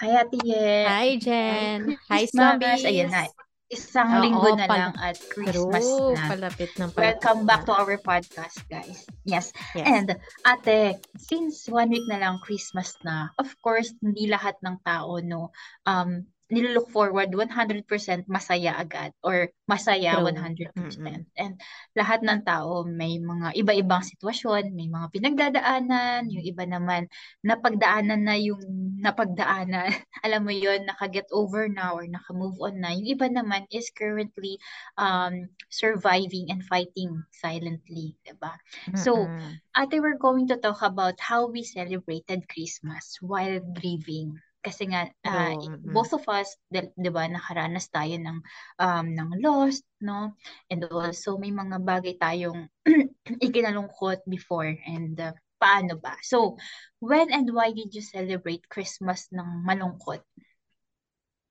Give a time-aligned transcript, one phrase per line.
[0.00, 0.88] Hi, Ate Ye.
[0.88, 1.92] Hi, Jen.
[2.08, 2.88] Hi, zombies.
[2.88, 3.28] Ayan na.
[3.68, 6.16] Isang Oo, linggo na pal- lang at Christmas True.
[6.16, 6.24] na.
[6.24, 9.04] Palapit ng palapit Welcome back to our podcast, guys.
[9.28, 9.52] Yes.
[9.76, 9.84] Yes.
[9.84, 10.08] And,
[10.48, 15.52] ate, since one week na lang Christmas na, of course, hindi lahat ng tao, no,
[15.84, 17.86] um, nilook forward 100%
[18.26, 20.34] masaya agad or masaya True.
[20.34, 20.74] 100%.
[20.74, 21.22] Mm-mm.
[21.38, 21.54] And
[21.94, 27.06] lahat ng tao may mga iba-ibang sitwasyon, may mga pinagdadaanan, yung iba naman
[27.46, 28.60] napagdaanan na yung
[28.98, 29.94] napagdaanan.
[30.26, 32.92] Alam mo yon naka-get over na or naka-move on na.
[32.92, 34.58] Yung iba naman is currently
[34.98, 38.58] um, surviving and fighting silently, 'di ba?
[38.98, 39.62] So, Mm-mm.
[39.78, 44.34] Ate, we're going to talk about how we celebrated Christmas while grieving.
[44.60, 45.72] Kasi nga, ah, True.
[45.72, 45.92] Mm-mm.
[45.96, 48.38] both of us, di, di ba, nakaranas tayo ng,
[48.76, 50.36] um, ng loss, no?
[50.68, 52.68] And also, may mga bagay tayong
[53.46, 54.68] ikinalungkot before.
[54.84, 56.16] And uh, paano ba?
[56.20, 56.60] So,
[57.00, 60.20] when and why did you celebrate Christmas ng malungkot?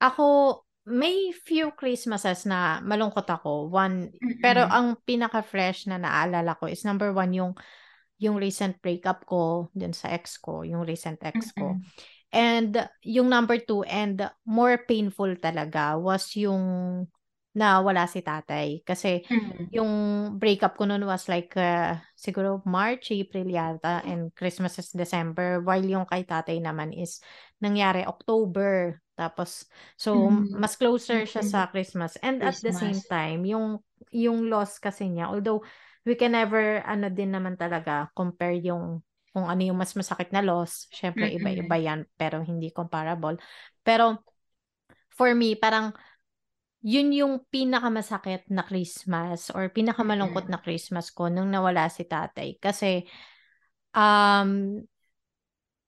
[0.01, 3.69] Ako, may few Christmases na malungkot ako.
[3.69, 4.73] One, pero Mm-mm.
[4.73, 7.53] ang pinaka-fresh na naalala ko is number one, yung
[8.19, 11.77] yung recent breakup ko dun sa ex ko, yung recent ex ko.
[11.77, 11.85] Mm-mm.
[12.29, 16.61] And yung number two and more painful talaga was yung
[17.57, 18.85] nawala si tatay.
[18.85, 19.69] Kasi Mm.
[19.69, 19.89] yung
[20.41, 25.81] breakup ko noon was like uh, siguro March, April yata and Christmas is December while
[25.85, 27.21] yung kay tatay naman is
[27.61, 29.01] nangyari October.
[29.17, 29.65] Tapos
[29.97, 30.53] so Mm.
[30.53, 31.49] mas closer siya Mm.
[31.49, 33.09] sa Christmas and at the same Christmas.
[33.09, 35.61] time yung yung loss kasi niya although
[36.07, 40.41] we can never ano din naman talaga compare yung kung ano yung mas masakit na
[40.41, 40.87] loss.
[40.93, 41.81] Syempre iba-iba Mm-mm.
[41.81, 43.37] yan pero hindi comparable.
[43.83, 44.21] Pero
[45.13, 45.93] for me parang
[46.79, 50.51] yun yung pinakamasakit na Christmas or pinakamalungkot Mm-mm.
[50.51, 52.55] na Christmas ko nung nawala si tatay.
[52.55, 53.03] Kasi,
[53.91, 54.79] um,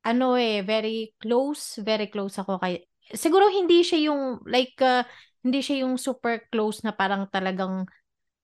[0.03, 2.83] ano eh, very close, very close ako kay,
[3.15, 5.07] siguro hindi siya yung, like, uh,
[5.47, 7.87] hindi siya yung super close na parang talagang,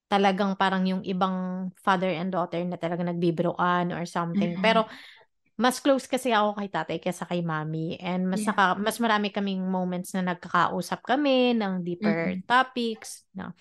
[0.08, 4.56] talagang parang yung ibang father and daughter na talagang nagbibiruan or something.
[4.56, 4.64] Mm-mm.
[4.64, 4.88] Pero,
[5.58, 7.98] mas close kasi ako kay tatay kaysa kay mami.
[8.02, 8.50] And mas, Yeah.
[8.50, 12.44] naka, mas marami kaming moments na nagkakausap kami ng deeper Mm-mm.
[12.48, 13.26] topics.
[13.36, 13.52] Na,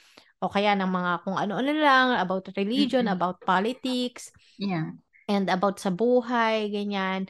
[0.40, 3.12] o kaya ng mga kung ano-ano lang about religion, Mm-mm.
[3.12, 4.92] about politics, Yeah.
[5.28, 7.26] and about sa buhay, ganyan.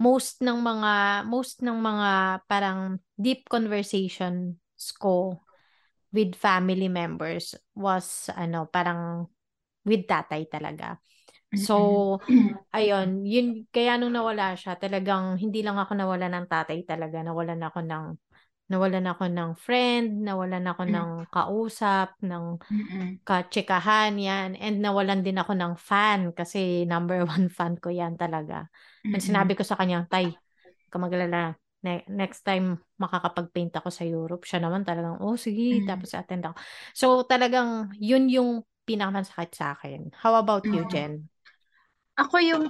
[0.00, 2.10] Most ng mga, most ng mga
[2.48, 4.56] parang deep conversations
[4.96, 5.42] ko
[6.14, 9.28] with family members was ano, parang
[9.86, 10.98] with tatay talaga.
[11.54, 12.14] So, Mm-mm.
[12.76, 17.60] ayun, yun, kaya nung nawala siya, talagang hindi lang ako nawala ng tatay talaga, nawalan
[17.62, 18.04] ako ng,
[18.70, 20.94] nawalan ako ng friend, nawalan ako Mm.
[20.94, 22.56] ng kausap, ng
[23.26, 28.66] katsikahan, yan, and nawalan din ako ng fan, kasi number one fan ko yan talaga.
[29.12, 30.40] And sinabi ko sa kanya, Tay,
[30.90, 35.88] kamagalala, ne- next time makakapag-paint ako sa Europe, siya naman talagang, oh sige, Mm.
[35.88, 36.56] tapos attend ako.
[36.92, 38.50] So, talagang, yun yung
[38.84, 40.12] pinakamasakit sa akin.
[40.20, 40.90] How about you, Mm.
[40.90, 41.12] Jen?
[42.18, 42.64] Ako yung,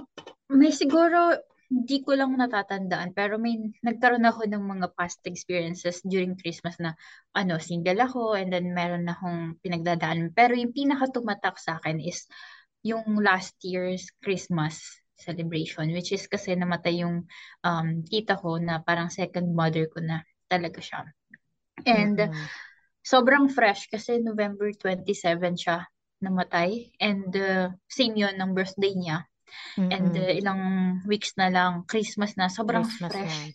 [0.53, 1.35] may siguro,
[1.71, 6.95] hindi ko lang natatandaan, pero may nagkaroon ako ng mga past experiences during Christmas na,
[7.31, 10.35] ano, single ako, and then meron akong pinagdadaan.
[10.35, 12.27] Pero yung pinaka-tumatak sa akin is
[12.83, 17.29] yung last year's Christmas celebration, which is kasi namatay yung
[17.63, 21.01] um, tita ko na parang second mother ko na talaga siya.
[21.85, 22.49] And Mm-mm.
[23.01, 25.85] sobrang fresh kasi November 27 siya
[26.21, 26.93] namatay.
[27.01, 29.25] And uh, same yun ng birthday niya.
[29.91, 30.17] And Mm-mm.
[30.17, 30.61] uh, ilang
[31.05, 33.23] weeks na lang, Christmas na, sobrang Christmas fresh.
[33.23, 33.51] na.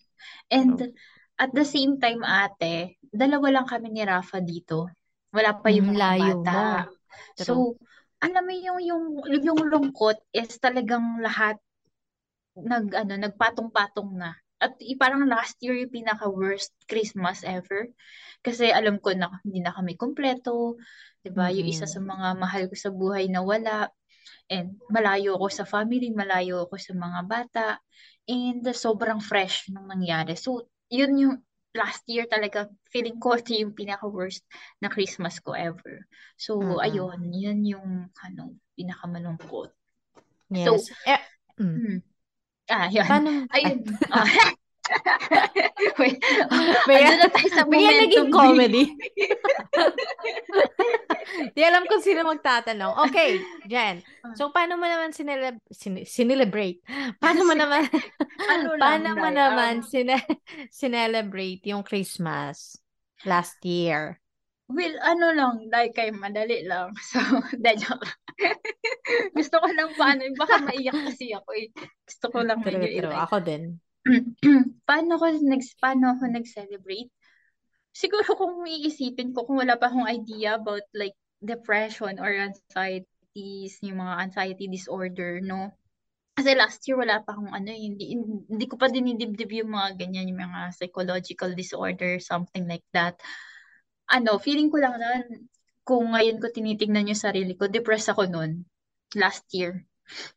[0.50, 0.92] And True.
[1.40, 4.88] at the same time, ate, dalawa lang kami ni Rafa dito.
[5.32, 6.46] Wala pa yung Mm, layo bata.
[6.46, 6.90] mo.
[7.36, 7.76] So,
[8.26, 11.56] alam mo yung, yung, yung lungkot is talagang lahat
[12.56, 14.32] nag, ano, nagpatong-patong na.
[14.56, 17.92] At parang last year yung pinaka-worst Christmas ever.
[18.40, 20.80] Kasi alam ko na hindi na kami kompleto.
[21.20, 22.08] 'di ba Yung isa sa Mm-mm.
[22.08, 23.92] mga mahal ko sa buhay na wala.
[24.48, 27.66] And malayo ako sa family, malayo ako sa mga bata.
[28.24, 30.34] And sobrang fresh nung nangyari.
[30.40, 31.36] So, yun yung
[31.76, 34.42] last year talaga, feeling ko ito yung pinaka-worst
[34.80, 36.08] na Christmas ko ever.
[36.40, 36.80] So, Mm-mm.
[36.80, 37.88] ayun, yun yung
[38.24, 39.70] ano, pinakamalungkot.
[40.50, 40.90] So, Yes.
[41.04, 41.20] Eh,
[41.60, 41.76] mm.
[41.76, 41.98] hmm,
[42.72, 43.04] ah, yun.
[43.06, 43.30] Paano?
[43.52, 43.80] Ay, Ayun.
[44.10, 44.26] Ah.
[46.00, 46.18] Wait,
[46.88, 48.84] andun na tayo sa momentum naging comedy.
[51.56, 53.10] Di alam kung sino magtatanong.
[53.10, 54.00] Okay, Jen.
[54.38, 56.80] So, paano mo naman sineleb sin- sinelebrate?
[57.18, 57.86] Paano mo naman
[58.46, 60.28] Ano paano mo Day, naman um, sine-
[60.70, 62.78] sinelebrate yung Christmas
[63.26, 64.20] last year?
[64.66, 66.90] Well, ano lang, dahil kay madali lang.
[66.98, 67.22] So,
[67.54, 68.06] de, joke.
[69.30, 71.70] Gusto ko lang paano, baka maiyak kasi ako eh.
[72.02, 73.14] Gusto ko lang True, true.
[73.14, 73.78] Ako din.
[74.88, 77.10] paano ko nag paano ako nag-celebrate?
[77.96, 83.98] Siguro kung iisipin ko kung wala pa akong idea about like depression or anxieties, yung
[84.00, 85.72] mga anxiety disorder, no?
[86.36, 90.28] Kasi last year wala pa akong ano, hindi, hindi ko pa dinidibdib yung mga ganyan,
[90.28, 93.16] yung mga psychological disorder, something like that.
[94.12, 95.24] Ano, feeling ko lang na
[95.86, 98.68] kung ngayon ko tinitingnan yung sarili ko, depressed ako noon,
[99.16, 99.88] last year.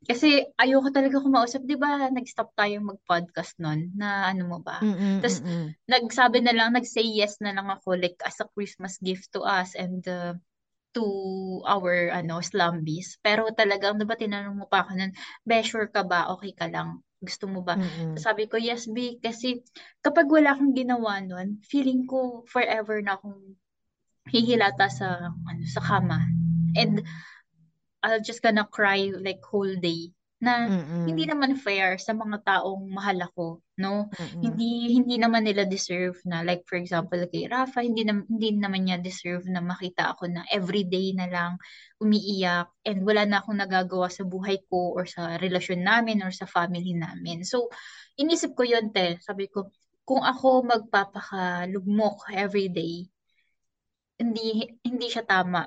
[0.05, 2.09] Kasi ayoko talaga kumausap, 'di ba?
[2.09, 4.81] Nag-stop tayo mag-podcast noon na ano mo ba?
[4.81, 5.65] Mm-mm, Tapos mm-mm.
[5.85, 9.77] nagsabi na lang, nag-say yes na lang ako like as a Christmas gift to us
[9.77, 10.33] and uh,
[10.97, 11.05] to
[11.69, 13.21] our ano slumbies.
[13.21, 15.11] Pero talagang 'di ba tinanong mo pa ako nun,
[15.45, 16.33] "Be, sure ka ba?
[16.33, 17.05] Okay ka lang?
[17.21, 18.17] Gusto mo ba?" Mm-mm.
[18.17, 19.61] Sabi ko, "Yes, B." Kasi
[20.01, 23.37] kapag wala akong ginawa nun, feeling ko forever na akong
[24.29, 26.21] hihilata sa ano sa kama.
[26.77, 27.01] And
[28.03, 30.71] I'll just gonna cry like whole day na
[31.03, 31.27] hindi Mm-mm.
[31.27, 34.07] naman fair sa mga taong mahal ako, no?
[34.19, 34.39] Mm-mm.
[34.43, 38.87] Hindi hindi naman nila deserve na like for example kay Rafa, hindi nam, hindi naman
[38.87, 41.59] niya deserve na makita ako na everyday na lang
[41.99, 46.47] umiiyak and wala na akong nagagawa sa buhay ko or sa relasyon namin or sa
[46.47, 47.43] family namin.
[47.43, 47.67] So,
[48.19, 49.19] inisip ko yun, te.
[49.23, 49.71] Sabi ko,
[50.07, 53.07] kung ako magpapakalugmok everyday,
[54.19, 55.63] hindi hindi siya tama.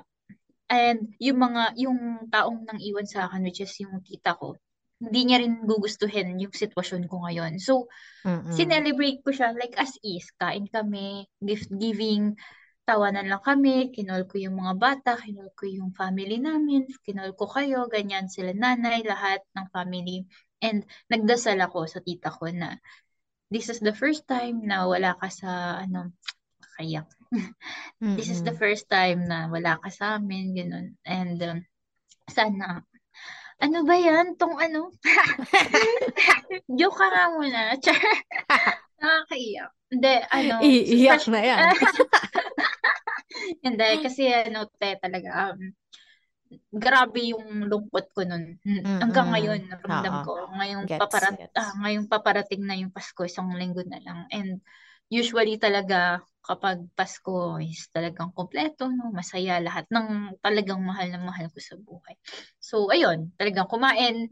[0.73, 4.57] And yung mga, yung taong nang iwan sa akin, which is yung tita ko,
[4.97, 7.61] hindi niya rin gugustuhin yung sitwasyon ko ngayon.
[7.61, 7.85] So,
[8.25, 8.49] Mm-mm.
[8.49, 10.25] sinelebrate ko siya like as is.
[10.41, 12.33] Kain kami, gift giving,
[12.89, 17.45] tawanan lang kami, kinol ko yung mga bata, kinol ko yung family namin, kinol ko
[17.47, 20.25] kayo, ganyan sila nanay, lahat ng family.
[20.63, 22.79] And nagdasal ako sa tita ko na
[23.53, 26.11] this is the first time na wala ka sa, ano,
[26.75, 27.05] kayak.
[28.17, 30.87] this is the first time na wala ka sa amin, ganun.
[31.03, 31.59] And um,
[32.29, 32.85] sana,
[33.61, 34.35] ano ba yan?
[34.37, 34.93] Tong ano?
[36.79, 37.59] Joke ka nga muna.
[39.01, 39.71] Nakakaiyak.
[39.93, 40.53] Hindi, ano.
[40.63, 41.59] Iiyak na yan.
[43.65, 45.61] Hindi, kasi ano, te, talaga, um,
[46.69, 48.57] grabe yung lungkot ko nun.
[48.63, 49.35] Hanggang Mm-mm.
[49.37, 50.33] ngayon, naramdam ko.
[50.53, 51.57] Ngayong, Gets, paparat, gets.
[51.57, 54.19] ah, ngayong paparating na yung Pasko, isang linggo na lang.
[54.29, 54.61] And
[55.09, 59.09] usually talaga, kapag Pasko is talagang kompleto, no?
[59.15, 62.15] masaya lahat ng talagang mahal na mahal ko sa buhay.
[62.59, 64.27] So, ayun, talagang kumain.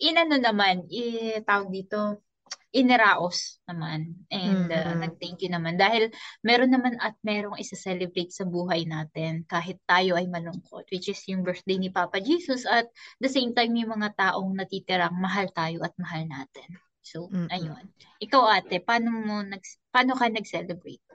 [0.00, 2.22] Inano naman, i tawag dito,
[2.70, 4.14] iniraos naman.
[4.30, 5.02] And uh, Mm-mm.
[5.02, 5.74] nag-thank you naman.
[5.74, 6.14] Dahil
[6.46, 11.42] meron naman at merong isa-celebrate sa buhay natin kahit tayo ay malungkot, which is yung
[11.42, 12.86] birthday ni Papa Jesus at
[13.18, 16.78] the same time yung mga taong natitirang mahal tayo at mahal natin.
[17.02, 17.50] So, Mm-mm.
[17.50, 17.90] ayun.
[18.22, 21.09] Ikaw ate, paano mo nag paano ka nag-celebrate?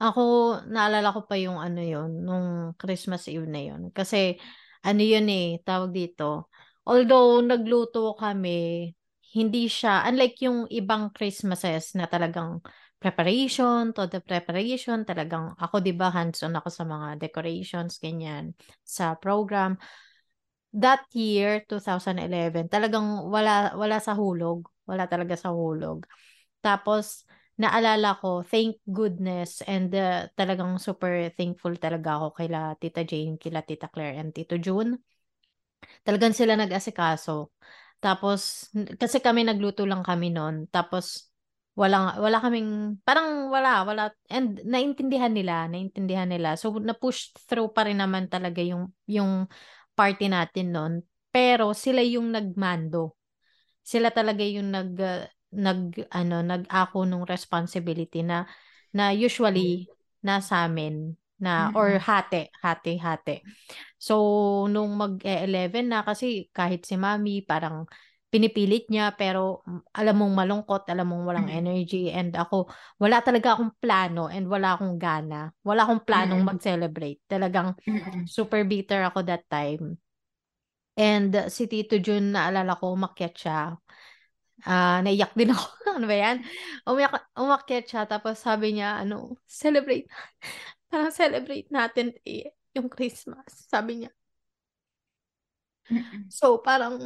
[0.00, 0.22] Ako,
[0.64, 3.92] naalala ko pa yung ano yun, nung Christmas Eve na yun.
[3.92, 4.40] Kasi,
[4.80, 6.48] ano yun eh, tawag dito.
[6.88, 8.88] Although, nagluto kami,
[9.36, 12.64] hindi siya, unlike yung ibang Christmases na talagang
[12.96, 19.20] preparation, to the preparation, talagang ako, di ba, hands-on ako sa mga decorations, ganyan, sa
[19.20, 19.76] program.
[20.72, 24.64] That year, 2011, talagang wala, wala sa hulog.
[24.88, 26.08] Wala talaga sa hulog.
[26.64, 27.28] Tapos,
[27.60, 33.60] naalala ko, thank goodness, and uh, talagang super thankful talaga ako kila Tita Jane, kila
[33.60, 34.96] Tita Claire, and Tito June.
[36.00, 37.52] Talagang sila nag-asikaso.
[38.00, 40.72] Tapos, kasi kami nagluto lang kami noon.
[40.72, 41.28] Tapos,
[41.76, 44.02] wala, wala kaming, parang wala, wala,
[44.32, 46.56] and naintindihan nila, naintindihan nila.
[46.56, 49.44] So, na-push through pa rin naman talaga yung, yung
[49.92, 50.92] party natin noon.
[51.28, 53.20] Pero, sila yung nagmando.
[53.84, 58.46] Sila talaga yung nag, uh, nag, ano, nag-ako nung responsibility na,
[58.94, 59.90] na usually,
[60.22, 63.42] nasa amin, na, or hati, hati, hati.
[64.00, 64.14] So,
[64.70, 67.86] nung mag-11 na, kasi kahit si mami, parang
[68.30, 71.50] pinipilit niya, pero mm, alam mong malungkot, alam mong walang Mm-mm.
[71.50, 72.70] energy, and ako,
[73.02, 75.50] wala talaga akong plano, and wala akong gana.
[75.66, 77.20] Wala akong planong mag-celebrate.
[77.26, 77.74] Talagang
[78.24, 79.98] super bitter ako that time.
[80.98, 83.58] And si Tito Jun, naalala ko, umakyat siya.
[84.66, 85.66] Ah, naiyak din ako.
[85.96, 86.36] ano ba yan?
[86.84, 90.06] Umiyak, umakyat siya, tapos sabi niya, ano, celebrate.
[90.90, 93.46] Parang celebrate natin eh, yung Christmas.
[93.70, 94.10] Sabi niya.
[96.28, 96.96] So, parang,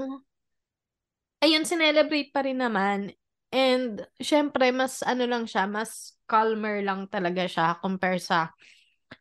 [1.42, 3.12] ayun, sinelebrate pa rin naman.
[3.54, 8.50] And, syempre, mas, ano lang siya, mas calmer lang talaga siya compare sa,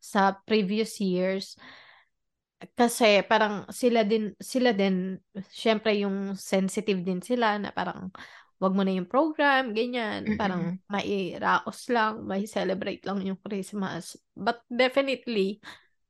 [0.02, 1.54] sa previous years.
[2.72, 5.20] Kasi, parang, sila din, sila din,
[5.52, 8.08] syempre, yung sensitive din sila na parang,
[8.64, 10.24] wag mo na yung program, ganyan.
[10.24, 10.40] Mm-mm.
[10.40, 14.16] Parang, mairaos lang, may celebrate lang yung Christmas.
[14.32, 15.60] But, definitely,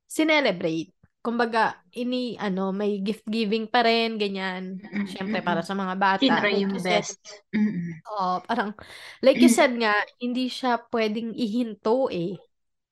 [0.06, 0.94] sinelebrate.
[1.24, 4.76] kumbaga, ini, ano, may gift giving pa rin, ganyan.
[5.08, 6.20] Siyempre, para sa mga bata.
[6.20, 7.16] Tinry Like yung said, best.
[7.56, 8.04] Mm-mm.
[8.12, 8.76] Oo, parang,
[9.24, 12.36] like you said nga, hindi siya pwedeng ihinto eh.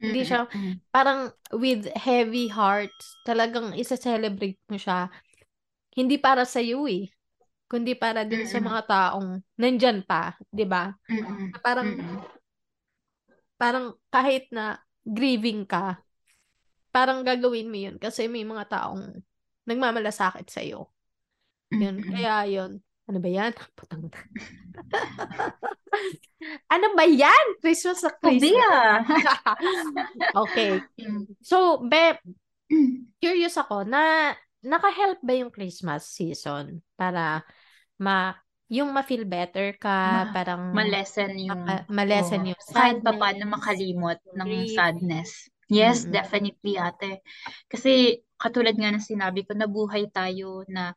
[0.02, 0.74] Hindi siya, Mm-mm.
[0.90, 5.08] parang with heavy hearts, talagang isa-celebrate mo siya.
[5.94, 7.08] Hindi para sa iyo eh.
[7.70, 10.92] Kundi para din sa mga taong nandyan pa, 'di ba?
[11.64, 11.88] Parang
[13.56, 16.02] parang kahit na grieving ka,
[16.92, 19.22] parang gagawin mo 'yun kasi may mga taong
[19.68, 20.90] nagmamalasakit sa iyo.
[21.80, 22.72] 'Yun, kaya 'yun.
[23.10, 23.52] Ano ba 'yan?
[23.74, 24.06] Putang.
[26.74, 27.46] ano ba 'yan?
[27.58, 29.02] Christmas sa Christmas.
[30.42, 30.80] Okay.
[30.96, 31.28] Mm.
[31.42, 32.16] So, be,
[33.20, 34.32] curious ako na
[34.62, 37.42] naka-help ba yung Christmas season para
[37.98, 38.32] ma
[38.72, 43.20] yung ma-feel better ka, Ma- parang malesen yung maka- malesen oo, yung kahit pa sadness,
[43.20, 45.30] paano makalimot ng sadness.
[45.68, 46.16] Yes, Mm-mm.
[46.16, 47.20] definitely ate.
[47.68, 50.96] Kasi katulad nga ng sinabi ko, nabuhay tayo na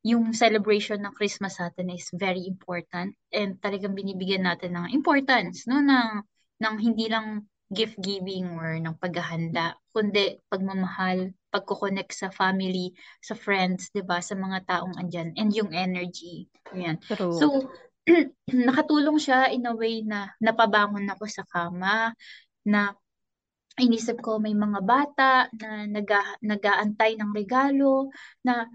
[0.00, 5.68] yung celebration ng Christmas sa atin is very important and talagang binibigyan natin ng importance
[5.68, 6.24] no ng
[6.60, 13.90] ng hindi lang gift giving or ng paghahanda kundi pagmamahal, pagko-connect sa family, sa friends,
[13.90, 16.50] 'di ba, sa mga taong andyan and yung energy.
[16.74, 16.98] Yan.
[17.06, 17.34] True.
[17.34, 17.46] So
[18.66, 22.10] nakatulong siya in a way na napabangon ako sa kama
[22.66, 22.90] na
[23.78, 28.10] inisip ko may mga bata na naga, nagaantay ng regalo
[28.42, 28.66] na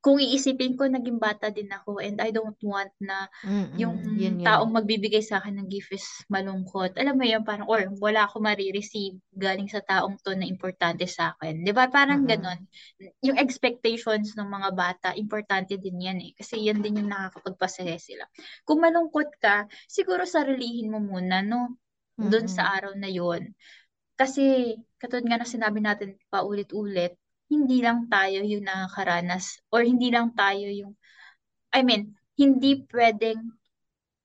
[0.00, 3.76] kung iisipin ko, naging bata din ako and I don't want na Mm-mm.
[3.76, 4.44] yung Yun yun.
[4.44, 6.96] taong magbibigay sa akin ng gift is malungkot.
[6.96, 11.36] Alam mo yun, parang, or wala ako marireceive galing sa taong to na importante sa
[11.36, 11.60] akin.
[11.64, 11.92] Di ba?
[11.92, 12.28] Parang Mm-mm.
[12.28, 12.60] ganon.
[13.20, 16.32] Yung expectations ng mga bata, importante din yan eh.
[16.32, 18.24] Kasi yan din yung nakakapagpasaya sila.
[18.64, 21.76] Kung malungkot ka, siguro sarilihin mo muna, no?
[22.16, 23.52] Doon sa araw na yon
[24.16, 27.16] Kasi, katulad nga ng sinabi natin paulit-ulit,
[27.50, 30.94] hindi lang tayo yung nakakaranas or hindi lang tayo yung,
[31.74, 33.58] I mean, hindi pwedeng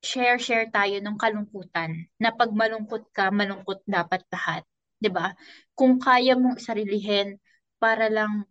[0.06, 4.64] share-share tayo ng kalungkutan na pag malungkot ka, malungkot dapat lahat.
[5.02, 5.34] 'Di ba?
[5.74, 7.42] Kung kaya mong sarilihin
[7.82, 8.46] para lang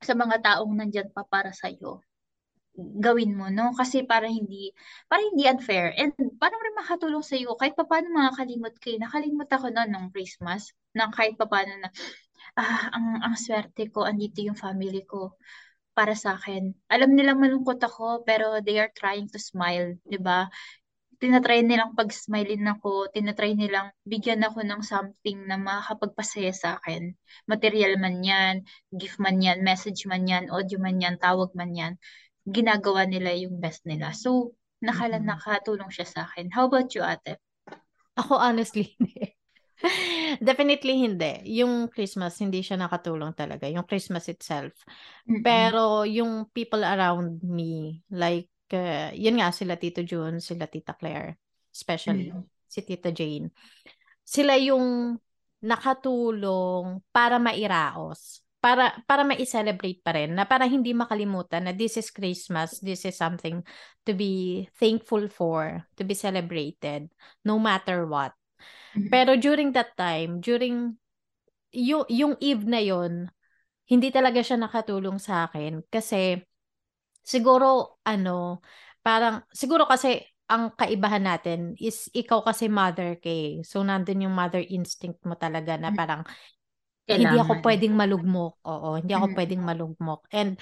[0.00, 2.00] sa mga taong nandyan pa para sa iyo,
[2.76, 3.72] gawin mo, no?
[3.74, 4.74] Kasi para hindi,
[5.06, 5.94] para hindi unfair.
[5.94, 8.98] And para rin makatulong sa iyo, kahit pa paano makakalimot kayo.
[8.98, 11.88] Nakalimot ako noon nung Christmas, nang kahit pa paano na,
[12.58, 15.34] ah, ang, ang swerte ko, andito yung family ko
[15.94, 16.74] para sa akin.
[16.90, 20.50] Alam nilang malungkot ako, pero they are trying to smile, di ba?
[21.22, 27.14] Tinatry nilang pag-smilein ako, tinatry nilang bigyan ako ng something na makakapagpasaya sa akin.
[27.46, 31.94] Material man yan, gift man yan, message man yan, audio man yan, tawag man yan.
[32.44, 34.12] Ginagawa nila yung best nila.
[34.12, 36.50] So, nakala nakatulong siya sa akin.
[36.52, 37.38] How about you, ate?
[38.18, 38.98] Ako honestly.
[40.40, 41.58] Definitely hindi.
[41.60, 43.66] Yung Christmas, hindi siya nakatulong talaga.
[43.66, 44.72] Yung Christmas itself.
[45.26, 45.42] Mm-mm.
[45.42, 51.36] Pero yung people around me, like, uh, yun nga, sila Tito June, sila Tita Claire,
[51.70, 52.46] especially, Mm.
[52.66, 53.50] si Tita Jane.
[54.24, 55.18] Sila yung
[55.64, 58.40] nakatulong para mairaos.
[58.64, 60.32] Para, para ma-celebrate pa rin.
[60.32, 63.60] Na para hindi makalimutan na this is Christmas, this is something
[64.08, 67.12] to be thankful for, to be celebrated,
[67.44, 68.32] no matter what.
[68.96, 69.08] Mm.
[69.10, 70.96] Pero during that time, during
[71.74, 73.28] yung, yung eve na yon
[73.84, 76.40] hindi talaga siya nakatulong sa akin kasi
[77.20, 78.64] siguro ano,
[79.04, 83.64] parang siguro kasi ang kaibahan natin is ikaw kasi mother kay.
[83.64, 85.96] So nandun yung mother instinct mo talaga na Mm.
[85.96, 86.22] parang
[87.04, 87.64] hindi ako Kailangan.
[87.64, 88.54] pwedeng malugmok.
[88.64, 89.36] Oo, hindi ako Mm.
[89.36, 90.20] pwedeng malugmok.
[90.32, 90.56] And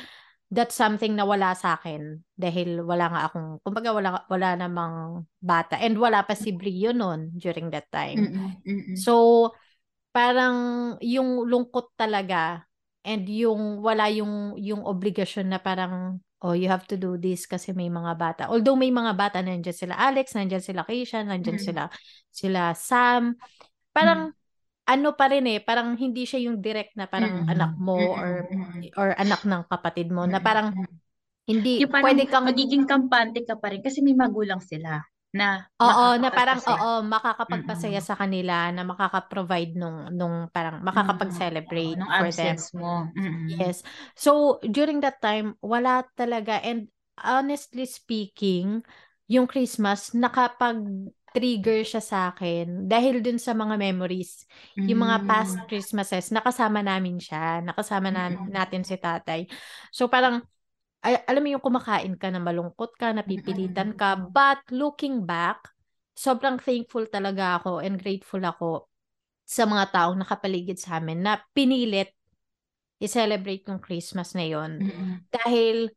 [0.53, 5.81] that's something na wala sa akin dahil wala nga akong, kumbaga wala, wala namang bata.
[5.81, 8.21] And wala pa si Brio noon during that time.
[8.21, 8.49] Mm-mm.
[8.61, 8.97] Mm-mm.
[9.01, 9.49] So,
[10.13, 10.57] parang
[11.01, 12.69] yung lungkot talaga
[13.01, 17.73] and yung wala yung yung obligasyon na parang oh you have to do this kasi
[17.73, 18.43] may mga bata.
[18.53, 21.65] Although may mga bata nandiyan sila Alex, nandiyan sila Keisha, nandiyan Mm.
[21.65, 21.83] sila
[22.29, 23.41] sila Sam.
[23.97, 24.37] Parang
[24.93, 27.49] ano pa rin eh, parang hindi siya yung direct na parang Mm-mm.
[27.53, 28.33] anak mo or
[29.01, 30.69] or anak ng kapatid mo na parang
[31.49, 35.01] hindi Yung parang pwede kang magiging kampante ka pa rin kasi may magulang sila
[35.33, 38.07] na Oo, na parang oo, makakapagpasaya Mm-mm.
[38.09, 42.55] sa kanila na makaka-provide nung nung parang makakapag-celebrate Nung for them.
[42.79, 43.11] mo.
[43.19, 43.59] Mm-mm.
[43.59, 43.83] Yes.
[44.15, 46.63] So, during that time, wala talaga.
[46.63, 48.87] And honestly speaking,
[49.27, 50.15] yung Christmas,
[51.33, 54.45] nakapag-trigger siya sa akin dahil dun sa mga memories.
[54.85, 55.69] Yung mga past Mm.
[55.69, 57.65] Christmases, nakasama namin siya.
[57.65, 58.53] Nakasama na, Mm-mm.
[58.53, 59.49] natin si tatay.
[59.89, 60.45] So, parang,
[61.03, 64.17] ay, alam mo yung kumakain ka na malungkot ka, napipilitan ka.
[64.17, 65.73] But looking back,
[66.13, 68.87] sobrang thankful talaga ako and grateful ako
[69.49, 72.13] sa mga taong nakapaligid sa amin na pinilit
[73.03, 75.25] i-celebrate yung Christmas na yon Mm-mm.
[75.33, 75.91] dahil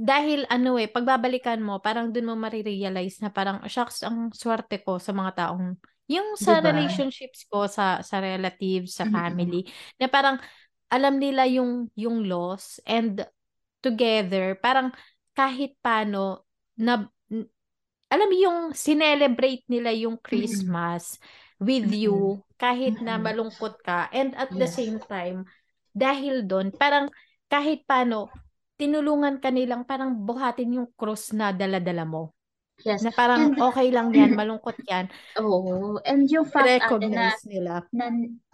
[0.00, 4.96] dahil ano eh, pagbabalikan mo, parang dun mo marirealize na parang, shucks, ang swerte ko
[4.96, 5.76] sa mga taong,
[6.08, 6.64] yung sa Diba?
[6.64, 9.68] relationships ko, sa sa relatives, sa family,
[10.00, 10.40] na parang
[10.88, 13.22] alam nila yung yung loss and
[13.84, 14.90] together, parang
[15.36, 16.48] kahit paano,
[16.80, 17.06] na,
[18.10, 21.20] alam yung sinelebrate nila yung Christmas
[21.60, 21.94] with Mm-mm.
[21.94, 23.22] you, kahit na Mm-mm.
[23.22, 24.74] malungkot ka, and at the Yes.
[24.80, 25.46] same time,
[25.94, 27.06] dahil doon, parang
[27.52, 28.34] kahit paano,
[28.80, 32.22] tinulungan ka nilang parang buhatin yung cross na dala-dala mo.
[32.84, 33.04] Yes.
[33.04, 35.06] Na parang And, okay lang yan, malungkot yan.
[35.38, 36.00] oo.
[36.08, 37.84] And yung fact ate na, nila.
[37.92, 38.06] na,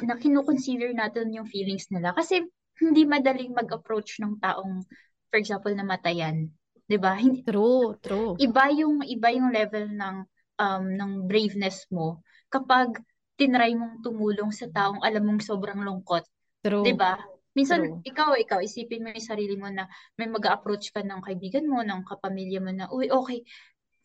[0.02, 2.10] na kinukonsider natin yung feelings nila.
[2.12, 2.42] Kasi
[2.82, 4.84] hindi madaling mag-approach ng taong,
[5.30, 6.50] for example, namatayan.
[6.86, 7.14] 'Di ba?
[7.18, 8.34] Hindi, True, true.
[8.38, 10.16] iba yung iba yung level ng
[10.56, 12.98] um ng braveness mo kapag
[13.36, 16.24] tinry mong tumulong sa taong alam mong sobrang lungkot,
[16.62, 16.84] True.
[16.84, 17.18] 'di ba?
[17.56, 18.04] Minsan True.
[18.04, 19.88] ikaw ikaw isipin mo yung sarili mo na
[20.20, 23.40] may mag-approach ka ng kaibigan mo, ng kapamilya mo na, uy, okay,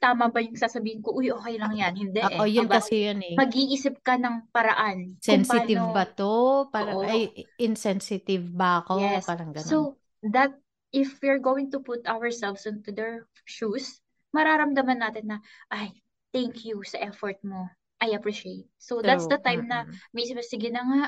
[0.02, 1.14] tama ba yung sasabihin ko?
[1.14, 1.94] Uy, okay lang yan.
[1.94, 2.48] Hindi eh.
[2.50, 2.82] yun 'Di ba?
[2.82, 3.36] kasi yun eh.
[3.38, 6.34] Mag-iisip ka ng paraan Sensitive paano ba to?
[6.74, 7.06] Parang, Oo.
[7.06, 7.30] ay,
[7.62, 8.98] insensitive ba ako?
[8.98, 9.30] Yes.
[9.30, 9.70] Parang ganun.
[9.70, 9.78] So,
[10.26, 10.58] that
[10.90, 14.02] if we're going to put ourselves into their shoes,
[14.34, 15.38] mararamdaman natin na,
[15.70, 15.94] ay,
[16.34, 17.70] thank you sa effort mo.
[18.02, 18.66] I appreciate.
[18.82, 19.38] So, that's True.
[19.38, 19.94] the time na Mm-mm.
[20.18, 21.02] may isip, sige na nga,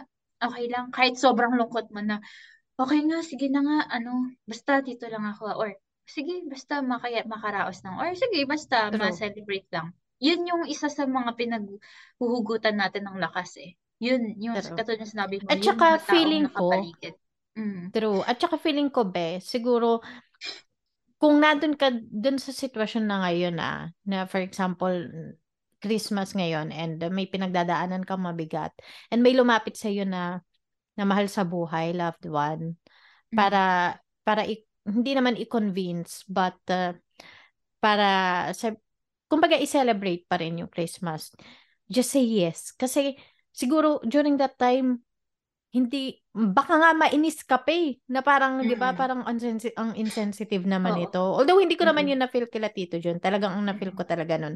[0.43, 0.91] okay lang.
[0.91, 2.19] Kahit sobrang lungkot mo na,
[2.75, 5.55] okay nga, sige na nga, ano, basta dito lang ako.
[5.55, 5.71] Or,
[6.03, 7.95] sige, basta makaya, makaraos lang.
[7.99, 8.99] Or, sige, basta True.
[8.99, 9.95] ma-celebrate lang.
[10.23, 13.75] Yun yung isa sa mga pinaghuhugutan natin ng lakas eh.
[14.03, 14.75] Yun, yung True.
[14.75, 16.71] katulad ng sinabi mo, At yung saka feeling ko.
[17.53, 17.93] Mm.
[17.93, 18.21] True.
[18.25, 20.01] At saka feeling ko, be, siguro,
[21.23, 24.91] kung nandun ka dun sa sitwasyon na ngayon ah, na for example,
[25.83, 28.71] Christmas ngayon and uh, may pinagdadaanan kang mabigat
[29.11, 30.39] and may lumapit sa iyo na
[30.95, 32.79] na mahal sa buhay, loved one,
[33.35, 33.91] para
[34.23, 36.95] para i- hindi naman i-convince but uh,
[37.83, 38.09] para
[38.55, 38.71] sa
[39.27, 41.35] kumbaga i-celebrate pa rin yung Christmas.
[41.91, 43.19] Just say yes kasi
[43.51, 45.03] siguro during that time
[45.73, 50.63] hindi baka nga mainis ka pa eh, na parang 'di ba parang unsensi- ang insensitive
[50.69, 51.05] naman Oo.
[51.09, 51.21] ito.
[51.21, 52.13] Although hindi ko naman Mm-mm.
[52.13, 53.17] yun na-feel kila Tito John.
[53.17, 53.97] Talagang ang na-feel Mm.
[53.97, 54.55] ko talaga nun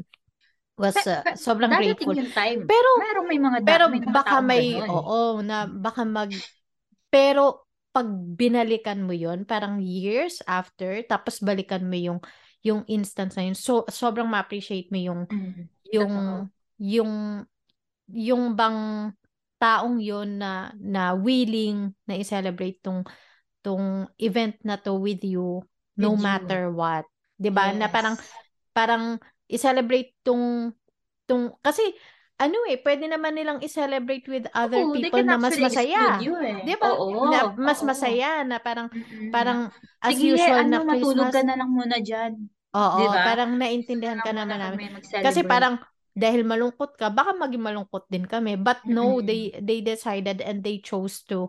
[0.78, 2.14] was uh, sobrang grateful.
[2.14, 2.60] yung time.
[2.64, 4.88] Pero Meron may mga da- pero may mga baka may ganun.
[4.88, 6.30] oo na baka mag
[7.08, 12.20] pero pag binalikan mo yon parang years after tapos balikan mo yung
[12.60, 15.66] yung instance na yun so sobrang ma-appreciate mo yung Mm.
[15.88, 16.46] yung Totoo.
[16.78, 17.12] yung
[18.08, 19.10] yung bang
[19.58, 23.02] taong yon na na willing na i-celebrate tong
[23.60, 25.64] tong event na to with you
[25.98, 26.22] no With you.
[26.22, 27.02] matter what
[27.34, 28.30] 'di ba na parang Yes.
[28.70, 29.04] parang
[29.48, 30.72] i-celebrate tong
[31.28, 31.82] tong kasi
[32.38, 36.54] ano eh pwede naman nilang i-celebrate with other Oo, people na mas masaya you eh.
[36.62, 37.08] 'di ba Oo.
[37.26, 37.88] na mas Oo.
[37.88, 39.28] masaya na parang Mm-mm.
[39.34, 39.58] parang
[39.98, 42.32] as Sige, usual na ano, matulog Christmas ka na lang muna dyan.
[42.76, 43.24] oo Di ba?
[43.26, 44.90] parang naintindihan na ka naman namin
[45.24, 45.80] kasi parang
[46.18, 49.24] dahil malungkot ka baka maging malungkot din kami but no Mm-mm.
[49.24, 51.48] they they decided and they chose to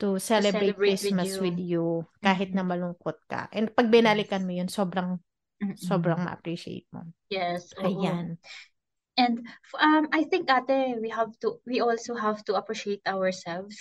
[0.00, 1.40] to To celebrate celebrate with Christmas you.
[1.42, 5.18] with you kahit na malungkot ka and pag binalikan mo yun sobrang
[5.76, 6.26] sobrang Mm-mm.
[6.26, 7.88] ma-appreciate mo Yes, oo.
[7.88, 8.38] ayan
[9.16, 9.46] And
[9.78, 13.76] um, I think ate, we have to, we also have to appreciate ourselves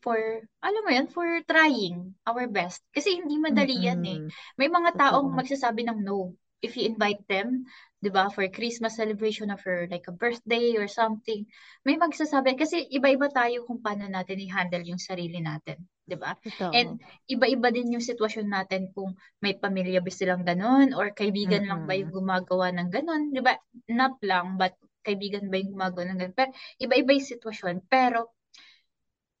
[0.00, 0.16] for,
[0.62, 2.80] alam mo yun, for trying our best.
[2.94, 4.20] Kasi hindi madali yan eh.
[4.56, 5.36] May mga taong Totoo.
[5.36, 6.38] magsasabi ng no.
[6.62, 7.66] If you invite them,
[8.00, 11.44] 'di ba, for Christmas celebration or for like a birthday or something,
[11.84, 16.32] may magsasabi kasi iba-iba tayo kung paano natin i-handle yung sarili natin, 'di ba?
[16.72, 16.96] And
[17.28, 19.12] iba-iba din yung sitwasyon natin kung
[19.44, 23.60] may pamilya ba silang ganun or kaibigan lang ba yung gumagawa ng ganun, 'di ba?
[23.92, 24.72] Not lang, but
[25.04, 26.36] kaibigan ba yung gumagawa ng ganun.
[26.36, 27.76] Pero iba-iba yung sitwasyon.
[27.84, 28.32] Pero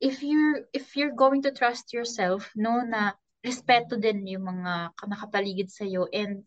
[0.00, 5.08] if you're if you're going to trust yourself, no, na respeto din yung mga ka-
[5.08, 6.44] nakapaligid sa iyo and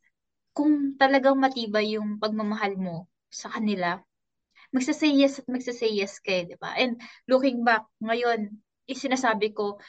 [0.54, 3.98] kung talagang matibay yung pagmamahal mo sa kanila,
[4.74, 6.74] magsasay yes at magsasay yes kayo, di ba?
[6.78, 8.58] And looking back, ngayon,
[8.90, 9.82] isinasabi ko,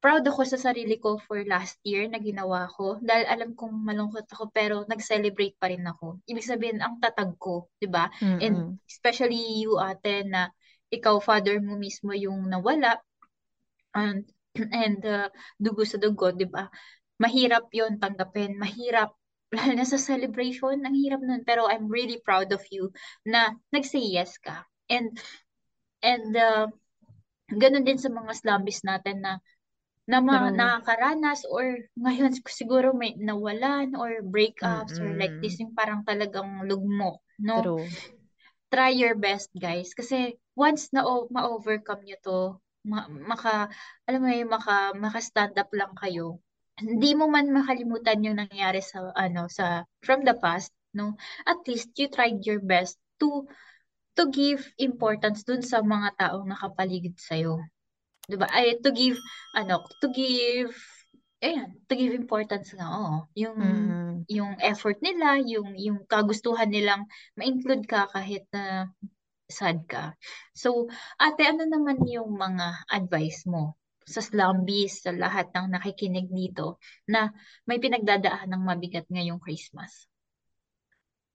[0.00, 4.24] proud ako sa sarili ko for last year na ginawa ko dahil alam kong malungkot
[4.32, 6.24] ako pero nag-celebrate pa rin ako.
[6.24, 8.08] Ibig sabihin, ang tatag ko, di ba?
[8.40, 10.48] And especially you ate na
[10.88, 12.96] ikaw, father mo mismo yung nawala
[13.92, 14.24] and,
[14.72, 15.28] and uh,
[15.60, 16.72] dugo sa dugo, di ba?
[17.20, 19.12] Mahirap yon tanggapin, mahirap
[19.56, 21.42] lalo na sa celebration, ang hirap nun.
[21.46, 22.90] Pero I'm really proud of you
[23.26, 24.66] na nag-say yes ka.
[24.90, 25.18] And,
[26.02, 26.66] and uh,
[27.50, 29.42] ganun din sa mga slumbies natin na
[30.10, 36.02] na mga nakakaranas or ngayon siguro may nawalan or breakups or like this yung parang
[36.02, 37.62] talagang lugmok, no?
[37.62, 37.86] True.
[38.70, 39.94] Try your best, guys.
[39.94, 42.40] Kasi once na o- ma-overcome nyo to,
[42.86, 43.70] ma maka
[44.06, 46.38] alam mo yun, maka maka-stand up lang kayo.
[46.80, 51.14] Hindi mo man makalimutan yung nangyari sa ano sa from the past, no?
[51.44, 53.44] At least you tried your best to
[54.16, 57.60] to give importance dun sa mga taong nakapaligid sa'yo.
[58.28, 58.48] 'Di ba?
[58.50, 59.18] Ay to give
[59.56, 60.72] ano, to give
[61.40, 63.16] ayan, to give importance nga, oo.
[63.36, 64.24] Yung Mm.
[64.30, 68.88] yung effort nila, yung yung kagustuhan nilang ma-include ka kahit na
[69.50, 70.14] sad ka.
[70.54, 70.86] So,
[71.18, 73.79] ate, ano naman yung mga advice mo
[74.10, 76.66] sa slumbies, sa lahat ng nakikinig dito
[77.12, 77.20] na
[77.68, 79.92] may pinagdadaan ng mabigat ngayong Christmas?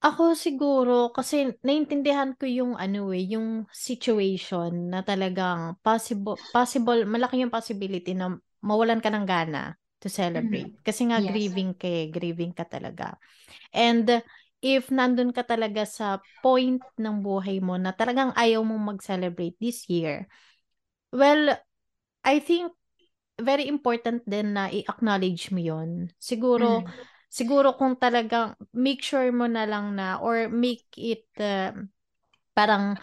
[0.05, 7.41] Ako siguro kasi naintindihan ko yung ano eh, yung situation na talagang possible possible malaki
[7.41, 10.69] yung possibility na mawalan ka ng gana to celebrate.
[10.69, 10.77] Mhm.
[10.85, 11.25] Kasi nga Yes.
[11.25, 13.17] grieving ka eh, grieving ka talaga.
[13.73, 14.21] And
[14.61, 19.89] if nandun ka talaga sa point ng buhay mo na talagang ayaw mong mag-celebrate this
[19.89, 20.29] year,
[21.09, 21.57] well,
[22.25, 22.73] I think
[23.39, 26.09] very important din na i-acknowledge mo yun.
[26.19, 26.91] Siguro, Mhm.
[27.29, 31.75] siguro kung talagang make sure mo na lang na or make it uh,
[32.55, 32.95] parang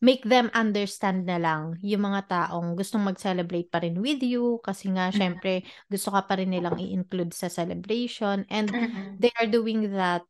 [0.00, 4.88] make them understand na lang yung mga taong gustong mag-celebrate pa rin with you kasi
[4.92, 5.18] nga Mhm.
[5.18, 8.76] syempre gusto ka pa rin nilang i-include sa celebration and
[9.20, 10.24] they are doing that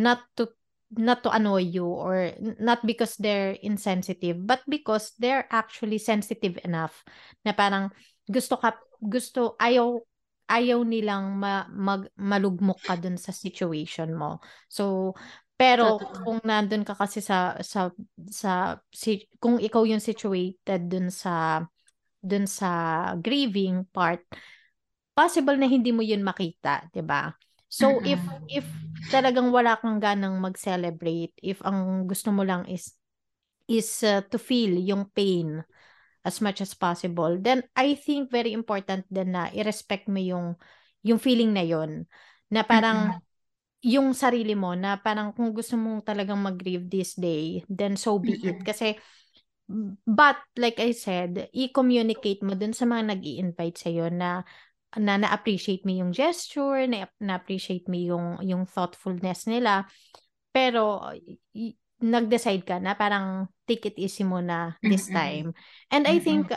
[0.00, 0.48] not to
[0.96, 7.04] not to annoy you or not because they're insensitive but because they're actually sensitive enough
[7.44, 7.92] na parang
[8.26, 10.00] gusto ka gusto ayaw
[10.46, 14.38] ayaw nilang ma, mag, malugmok ka dun sa situation mo.
[14.70, 15.10] So,
[15.58, 16.22] pero Totoo.
[16.22, 17.90] kung nandun ka kasi sa sa
[18.30, 21.66] sa si, kung ikaw yung situated dun sa
[22.22, 22.70] dun sa
[23.18, 24.22] grieving part,
[25.18, 27.34] possible na hindi mo yun makita, 'di ba?
[27.66, 28.62] So if Mhm.
[28.62, 28.66] if
[29.10, 32.96] talagang wala kang ganang mag-celebrate, if ang gusto mo lang is
[33.66, 35.62] is uh, to feel yung pain
[36.26, 40.58] as much as possible, then I think very important din na i-respect mo yung
[41.06, 42.06] yung feeling na yon
[42.50, 43.22] na parang Mhm.
[43.86, 48.34] yung sarili mo na parang kung gusto mong talagang mag-grieve this day, then so be
[48.42, 48.58] it.
[48.58, 48.66] Mhm.
[48.66, 48.98] Kasi
[50.06, 54.42] but like I said, i-communicate mo dun sa mga nag invite sa na
[54.94, 59.90] na na-appreciate mo yung gesture, na na-appreciate mo yung yung thoughtfulness nila.
[60.54, 61.02] Pero
[61.52, 65.16] y- nag-decide ka na parang take it easy muna this Mhm.
[65.16, 65.46] time.
[65.90, 66.52] And I think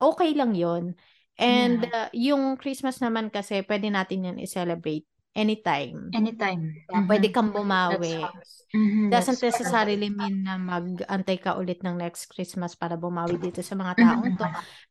[0.00, 0.94] okay lang yon
[1.38, 1.94] And Yeah.
[1.94, 5.06] uh, yung Christmas naman kasi pwede natin yan i-celebrate
[5.38, 6.10] anytime.
[6.10, 6.74] Anytime.
[6.90, 8.26] Yeah, pwede kang bumawi.
[8.74, 9.06] Mhm.
[9.08, 13.78] Doesn't That's necessarily mean na mag-antay ka ulit ng next Christmas para bumawi dito sa
[13.78, 14.46] mga taong to.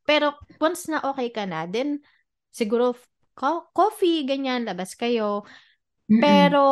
[0.08, 2.00] Pero once na okay ka na, then
[2.58, 2.98] siguro
[3.38, 5.46] co- coffee, ganyan, labas kayo.
[6.08, 6.18] Mhm.
[6.22, 6.64] Pero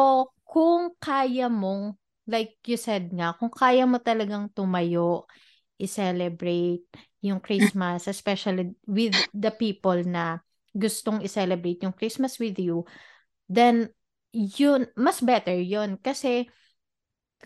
[0.43, 1.95] kung kaya mong,
[2.27, 5.31] like you said nga, kung kaya mo talagang tumayo,
[5.79, 6.83] i-celebrate
[7.23, 10.41] yung Christmas, especially with the people na
[10.75, 12.83] gustong i-celebrate yung Christmas with you,
[13.47, 13.89] then
[14.35, 15.97] yun, mas better yun.
[16.03, 16.51] Kasi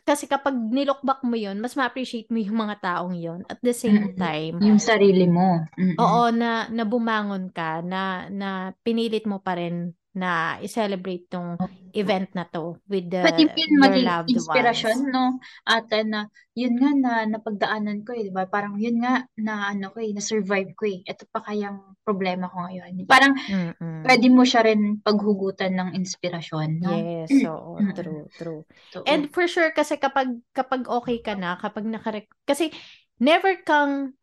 [0.04, 3.40] kasi kapag nilokbak mo yun, mas ma-appreciate mo yung mga taong yun.
[3.48, 5.62] At the same time, Yung sarili mo.
[5.78, 5.96] Mhm.
[6.00, 11.54] oo, na, na bumangon ka, na, na pinilit mo pa rin na i-celebrate tong
[11.94, 13.22] event na to with the,
[13.54, 15.14] yun your maging loved inspirasyon, ones.
[15.14, 15.24] no?
[15.66, 18.46] Ate, na yun nga na napagdaanan ko eh, di ba?
[18.50, 21.02] Parang yun nga na ano ko eh, na-survive ko eh.
[21.06, 23.06] Ito pa kayang problema ko ngayon.
[23.06, 24.02] Parang Mm-mm.
[24.02, 26.90] pwede mo siya rin paghugutan ng inspirasyon, no?
[26.90, 27.94] Yes, oo, Mm-mm.
[27.94, 28.62] true, true.
[28.90, 29.06] Totoo.
[29.06, 32.74] And for sure kasi kapag kapag okay ka na, kapag nakarek kasi
[33.22, 34.18] never kang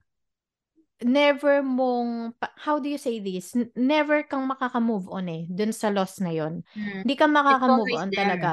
[1.03, 3.53] never mong how do you say this?
[3.77, 6.65] Never kang makaka-move on eh dun sa loss na yon.
[6.73, 7.05] Mm.
[7.05, 8.19] Hindi ka makaka-move on there.
[8.25, 8.49] talaga.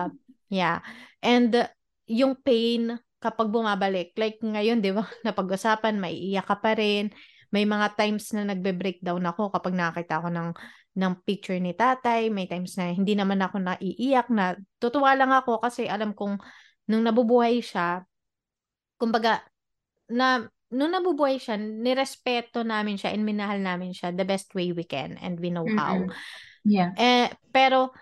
[0.53, 0.85] Yeah.
[1.25, 1.69] And uh,
[2.05, 5.09] yung pain kapag bumabalik, like ngayon, 'di ba?
[5.27, 7.09] Napag-usapan, maiiyak ka pa rin.
[7.49, 10.51] May mga times na nagbe-breakdown ako kapag nakakita ko ng
[10.95, 12.29] ng picture ni tatay.
[12.29, 16.37] May times na hindi naman ako naiiyak na tutuwa lang ako kasi alam kong
[16.91, 18.05] nung nabubuhay siya,
[19.01, 19.41] kumbaga
[20.13, 20.45] na
[20.75, 25.15] nung nabubuhay siya, nirespeto namin siya and minahal namin siya the best way we can
[25.23, 25.95] and we know how.
[25.95, 26.11] Mm-mm.
[26.67, 26.91] Yeah.
[26.99, 27.95] Eh, pero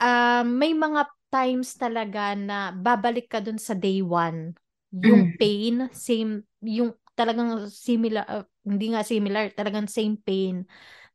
[0.00, 4.56] ah, may mga times talaga na babalik ka dun sa day one.
[4.92, 5.36] Yung Mm.
[5.40, 10.64] pain, same, yung talagang similar, uh, hindi nga similar, talagang same pain.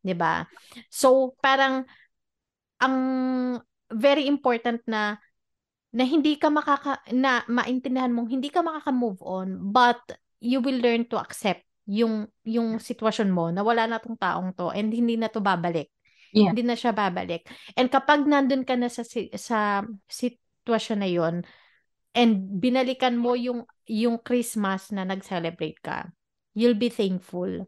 [0.05, 0.45] 'di ba
[0.93, 1.85] So, parang,
[2.81, 2.95] ang
[3.93, 5.17] very important na
[5.97, 9.97] na hindi ka makaka na maintindihan mong hindi ka makaka-move on but
[10.37, 14.69] you will learn to accept yung yung sitwasyon mo na wala na tong taong to
[14.69, 15.89] and hindi na to babalik.
[16.35, 16.51] Yeah.
[16.51, 17.47] Hindi na siya babalik.
[17.73, 19.01] And kapag nandun ka na sa
[19.39, 19.81] sa
[20.11, 21.35] sitwasyon na yon
[22.11, 26.11] and binalikan mo yung yung Christmas na nag-celebrate ka,
[26.53, 27.65] you'll be thankful.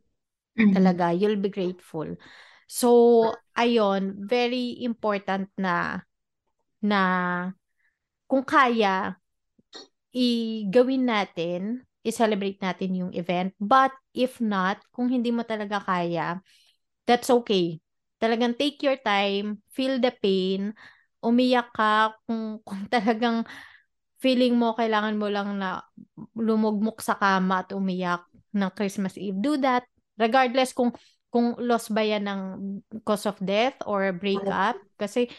[0.59, 0.75] Mhm.
[0.75, 2.19] Talaga, you'll be grateful.
[2.67, 3.23] So,
[3.55, 6.03] ayun, very important na
[6.83, 7.01] na
[8.29, 9.17] kung kaya
[10.13, 13.53] i-gawin natin, i-celebrate natin yung event.
[13.57, 16.39] But if not, kung hindi mo talaga kaya,
[17.09, 17.81] that's okay.
[18.21, 20.77] Talagang take your time, feel the pain,
[21.25, 23.43] umiyak ka kung, kung talagang
[24.19, 25.79] feeling mo kailangan mo lang na
[26.35, 29.39] lumugmok sa kama at umiyak ng Christmas Eve.
[29.39, 29.87] Do that.
[30.19, 30.91] Regardless kung
[31.29, 32.41] kung loss ba yan ng
[33.05, 34.75] cause of death or breakup.
[34.99, 35.29] Kasi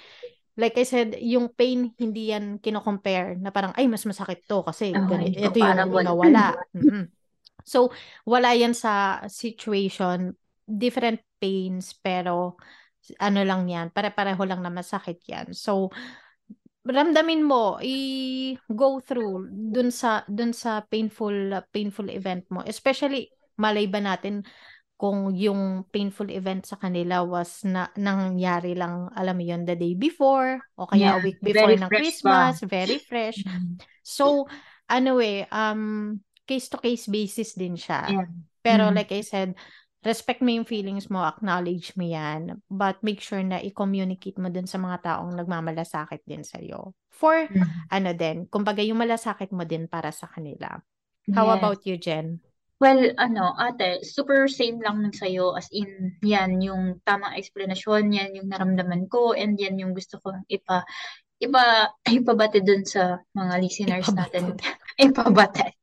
[0.61, 4.93] like I said, yung pain hindi yan kino-compare na parang ay mas masakit to kasi
[4.93, 6.55] Oh, ganito, ito yung nawala.
[7.65, 7.93] So
[8.29, 12.61] wala yan sa situation, different pains pero
[13.21, 15.53] ano lang yan, pare-pareho lang na masakit yan.
[15.57, 15.89] So
[16.85, 22.65] ramdamin mo, i-go through dun sa dun sa painful painful event mo.
[22.65, 23.29] Especially
[23.61, 24.41] malay ba natin
[25.01, 29.97] kung yung painful event sa kanila was na nangyari lang, alam mo yun, the day
[29.97, 32.53] before o kaya Yeah, a week before ng fresh pa.
[32.53, 33.41] Christmas, very fresh.
[33.49, 33.81] Mhm.
[34.05, 34.45] So,
[34.93, 38.13] ano eh, um, case-to-case basis din siya.
[38.13, 38.29] Yeah.
[38.61, 38.97] Pero Mhm.
[38.97, 39.57] like I said,
[40.05, 44.69] respect mo yung feelings mo, acknowledge mo yan, but make sure na i-communicate mo dun
[44.69, 46.93] sa mga taong nagmamalasakit din sa'yo.
[47.09, 47.89] For, Mhm.
[47.89, 50.77] ano din, kumbaga yung malasakit mo din para sa kanila.
[51.33, 51.57] How Yes.
[51.57, 52.45] about you, Jen?
[52.81, 58.33] Well, ano, ate, super same lang ng sa'yo as in, yan yung tamang explanation, yan
[58.41, 60.81] yung naramdaman ko, and yan yung gusto ko ipa,
[61.45, 64.57] ipa, ipabate dun sa mga listeners natin.
[64.97, 65.77] ipabate.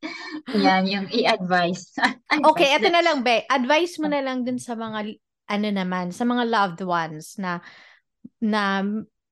[0.57, 1.93] Yan, yung i-advise.
[2.49, 3.45] Okay, eto na lang, Be.
[3.45, 5.15] Advice mo na lang dun sa mga,
[5.53, 7.62] ano naman, sa mga loved ones na,
[8.41, 8.81] na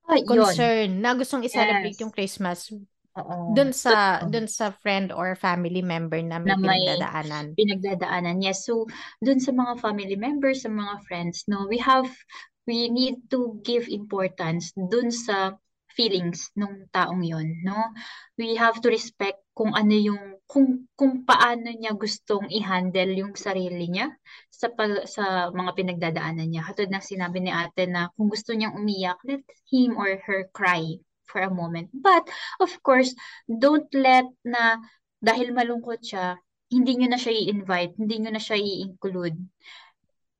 [0.06, 0.30] Ah, yun.
[0.30, 2.02] concern, na gustong i-celebrate Yes.
[2.06, 2.70] yung Christmas
[3.16, 3.56] Oo.
[3.56, 4.32] dun sa, Totoo.
[4.32, 7.46] dun sa friend or family member na may na may pinagdadaanan.
[7.56, 8.38] pinagdadaanan.
[8.44, 8.68] Yes.
[8.68, 8.92] So,
[9.24, 12.12] dun sa mga family members, sa mga friends, no, we have,
[12.68, 15.56] we need to give importance dun sa
[15.96, 17.80] feelings ng taong yon, no?
[18.36, 23.88] We have to respect kung ano yung, kung, kung paano niya gustong i-handle yung sarili
[23.88, 24.12] niya
[24.52, 26.68] sa, pag, sa mga pinagdadaanan niya.
[26.68, 31.00] Katulad ng sinabi ni ate na kung gusto niyang umiyak, let him or her cry
[31.28, 31.90] for a moment.
[31.94, 32.30] But,
[32.62, 33.14] of course,
[33.46, 34.80] don't let na
[35.22, 36.38] dahil malungkot siya,
[36.70, 39.38] hindi nyo na siya i-invite, hindi nyo na siya i-include.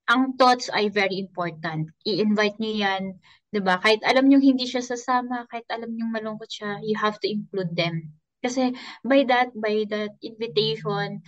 [0.06, 1.90] Ang thoughts ay very important.
[2.06, 3.04] I-invite nyo yan,
[3.50, 3.82] 'di ba?
[3.82, 7.74] Kahit alam nyo hindi siya sasama, kahit alam nyo malungkot siya, you have to include
[7.74, 8.14] them.
[8.46, 11.26] Kasi by that, by that invitation,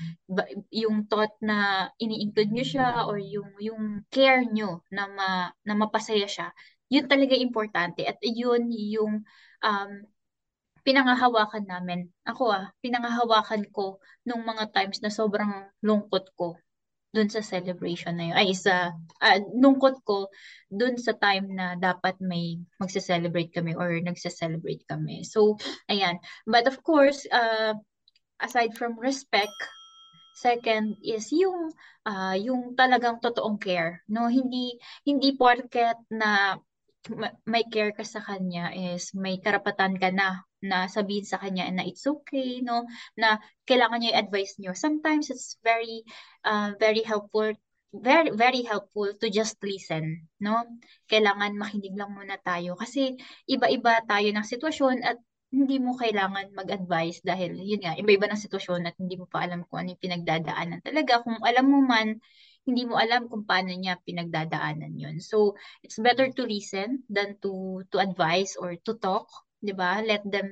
[0.69, 5.29] yung thought na ini-include nyo siya or yung yung care nyo na ma,
[5.65, 6.53] na mapasaya siya,
[6.87, 9.23] yun talaga importante at yun yung
[9.63, 9.91] um,
[10.87, 12.07] pinangahawakan namin.
[12.23, 16.55] Ako ah, pinangahawakan ko nung mga times na sobrang lungkot ko
[17.11, 18.35] dun sa celebration na yun.
[18.39, 20.31] Ay, sa, ah, lungkot ko
[20.71, 25.27] dun sa time na dapat may magse-celebrate kami or nagse-celebrate kami.
[25.27, 25.59] So,
[25.91, 26.23] ayan.
[26.47, 27.75] But of course, uh,
[28.39, 29.55] aside from respect,
[30.37, 31.73] second is yung
[32.07, 34.29] ah, yung talagang totoong care, no?
[34.31, 36.61] Hindi hindi porket na
[37.13, 41.69] ma- may care ka sa kanya is may karapatan ka na na sabihin sa kanya
[41.69, 42.83] na it's okay, no?
[43.13, 43.37] Na
[43.69, 44.73] kailangan niya i-advise niyo.
[44.73, 46.03] Sometimes it's very
[46.43, 47.53] uh, very helpful
[47.95, 50.65] very very helpful to just listen, no?
[51.07, 53.15] Kailangan makinig lang muna tayo kasi
[53.47, 58.83] iba-iba tayo ng sitwasyon at hindi mo kailangan mag-advise dahil yun nga, iba-iba ng sitwasyon
[58.83, 61.23] at hindi mo pa alam kung ano yung pinagdadaanan talaga.
[61.23, 62.19] Kung alam mo man,
[62.67, 65.17] hindi mo alam kung paano niya pinagdadaanan yun.
[65.23, 69.31] So, it's better to listen than to to advise or to talk,
[69.63, 70.03] 'di ba?
[70.03, 70.51] Let them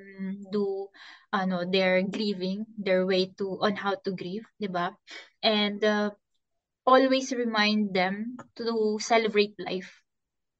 [0.50, 0.88] do
[1.36, 4.96] ano, their grieving, their way to on how to grieve, 'di ba?
[5.44, 6.16] And uh,
[6.88, 9.92] always remind them to celebrate life,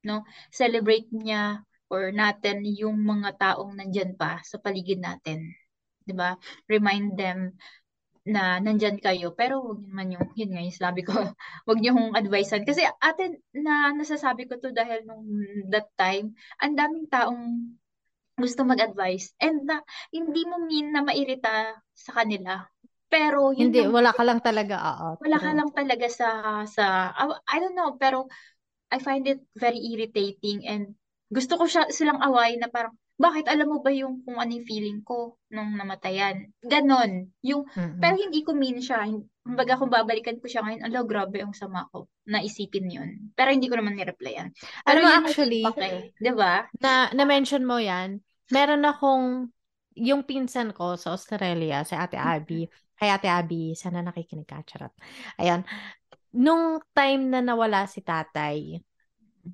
[0.04, 0.26] no?
[0.52, 5.54] Celebrate niya or natin yung mga taong nandyan pa sa paligid natin,
[6.04, 6.36] 'di ba?
[6.68, 7.56] Remind them
[8.26, 11.14] na nandyan kayo pero wag naman yung yun nga yung sabi ko
[11.68, 12.66] wag niyo hong advisean.
[12.66, 15.24] Kasi atin na nasasabi ko to dahil nung
[15.70, 17.72] that time ang daming taong
[18.36, 19.32] gusto mag-advise.
[19.40, 19.80] And na,
[20.12, 22.68] hindi mo mean na mairita sa kanila.
[23.08, 25.08] Pero yun Hindi, yung wala ka lang talaga, oo.
[25.22, 26.28] wala ka lang talaga sa
[26.68, 28.26] sa I- I don't know pero
[28.90, 30.66] I find it very irritating.
[30.66, 30.98] And
[31.30, 34.68] gusto ko siya silang away na parang bakit alam mo ba yung kung ano yung
[34.68, 36.52] feeling ko nung namatayan?
[36.60, 37.32] Ganon.
[37.40, 37.96] Yung Mm-mm.
[37.96, 39.08] pero hindi ko mean siya.
[39.40, 42.12] Kumbaga kung babalikan ko siya ngayon alo grabe ang sama ko.
[42.28, 43.10] Na isipin yun.
[43.32, 44.52] Pero hindi ko naman ni-replyan.
[44.84, 46.68] Pero yung actually, feedback eh di ba?
[46.82, 48.20] na na-mention mo yan,
[48.52, 49.48] meron akong
[49.96, 52.68] yung pinsan ko sa Australia, si Ate Abby,
[53.00, 54.92] kay Ate Abby, sana nakikinig ka, charot.
[55.40, 55.64] Ayan,
[56.36, 58.76] nung time na nawala si tatay,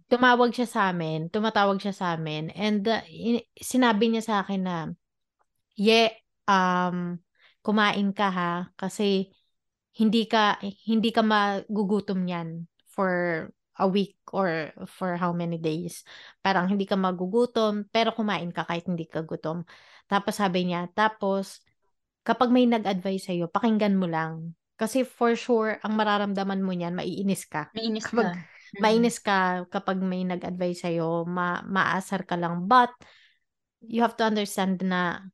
[0.09, 3.03] tumawag siya sa amin, tumatawag siya sa amin, and uh,
[3.59, 4.79] sinabi niya sa akin na,
[5.77, 6.13] ye,
[6.49, 7.19] um,
[7.63, 9.31] kumain ka ha, kasi
[9.97, 13.49] hindi ka, hindi ka magugutom yan for
[13.81, 16.05] a week or for how many days.
[16.45, 19.65] Parang hindi ka magugutom, pero kumain ka kahit hindi ka gutom.
[20.09, 21.65] Tapos sabi niya, tapos,
[22.21, 24.57] kapag may nag-advise sa'yo, pakinggan mo lang.
[24.77, 27.73] Kasi for sure, ang mararamdaman mo niyan, maiinis ka.
[27.73, 28.52] Maiinis kapag, ka.
[28.73, 28.81] Mm.
[28.81, 32.65] Mainis ka kapag may nag-advise sa'yo, ma maasar ka lang.
[32.65, 32.93] But,
[33.85, 35.29] you have to understand na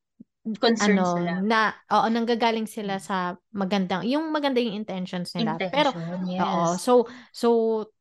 [0.58, 1.32] Concern ano, sila.
[1.44, 5.60] na, oo, nanggagaling sila sa magandang, yung maganda yung intentions nila.
[5.70, 6.80] Pero, Intention, oo, yes.
[6.80, 7.48] so, so,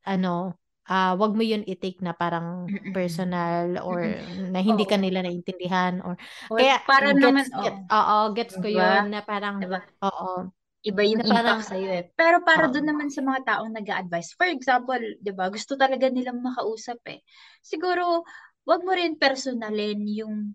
[0.07, 0.55] ano,
[0.87, 5.03] ah wag mo yun i-take na parang personal or na hindi ka Oo.
[5.03, 6.15] nila naintindihan or
[6.49, 7.91] Or kaya para gets, naman, get, oo.
[7.91, 9.03] oo, gets ko Diba?
[9.03, 9.79] yun na parang, Diba?
[9.99, 10.47] oo,
[10.85, 12.03] Iba yung na parang, impact sa'yo eh.
[12.13, 12.73] Pero para Oo.
[12.73, 17.01] doon naman sa mga taong nag advise For example, di ba, gusto talaga nilang makausap
[17.09, 17.25] eh.
[17.65, 18.23] Siguro,
[18.67, 20.53] wag mo rin personalin yung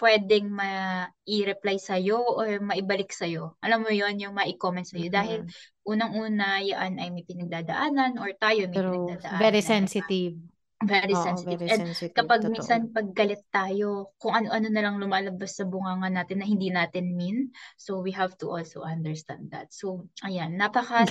[0.00, 3.60] pwedeng ma-i-reply sa'yo or maibalik sa'yo.
[3.60, 5.12] Alam mo yon yung ma-i-comment sa'yo.
[5.12, 9.40] Dahil mm, unang-una, yan ay may pinagdadaanan or tayo may true, pinagdadaanan.
[9.44, 10.40] very sensitive.
[10.80, 11.60] Very Oo, sensitive.
[11.60, 12.48] very And sensitive, kapag totoo.
[12.56, 17.12] minsan pag galit tayo, kung ano-ano na lang lumalabas sa bunganga natin na hindi natin
[17.20, 17.52] mean.
[17.76, 19.76] So we have to also understand that.
[19.76, 20.56] So ayan,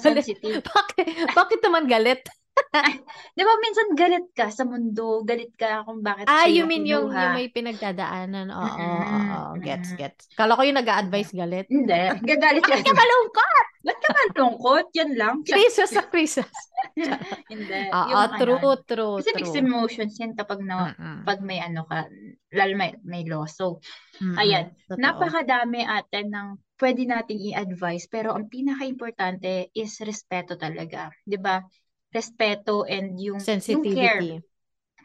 [0.01, 0.25] Galit.
[0.25, 0.65] napaka-sensitive.
[0.73, 1.05] Bakit,
[1.38, 2.25] bakit naman galit?
[3.38, 7.10] Di ba minsan galit ka sa mundo, galit ka kung bakit Ah, you mean yung,
[7.10, 7.22] kinuha.
[7.24, 8.54] yung may pinagdadaanan.
[8.54, 9.50] Oo, oo, Mm-mm, oo.
[9.63, 10.30] Gets, gets.
[10.38, 11.65] Kala ko yung nag-a-advise galit.
[11.69, 12.74] Hindi, gagalit ka.
[12.76, 13.65] Bakit ka malungkot?
[13.86, 14.86] Ba't ka malungkot?
[14.98, 15.36] Yan lang.
[15.50, 16.50] Krisos sa krisos.
[17.52, 17.80] Hindi.
[17.93, 19.65] Oo, Yung ano, true, true, kasi mixed true.
[19.65, 21.26] emotions yan kapag na, Mm-mm.
[21.26, 22.08] pag may ano ka,
[22.56, 23.58] lalo may, may loss.
[23.58, 23.80] So,
[24.19, 24.36] Mm-mm.
[24.39, 25.00] Ayan, Totoo.
[25.00, 31.60] napakadami ate ng pwede nating i-advise pero ang pinaka-importante is respeto talaga, 'di ba?
[32.10, 34.26] Respeto and yung yung care,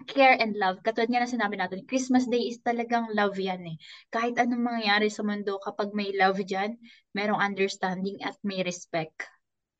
[0.08, 0.80] care and love.
[0.84, 3.76] Katulad nga na sinabi natin, Christmas Day is talagang love yan eh.
[4.12, 6.76] Kahit anong mangyayari sa mundo, kapag may love dyan,
[7.16, 9.28] merong understanding at may respect.